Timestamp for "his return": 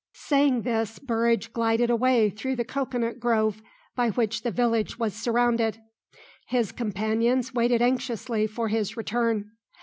8.69-9.51